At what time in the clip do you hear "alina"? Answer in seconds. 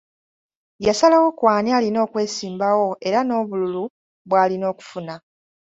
1.77-1.99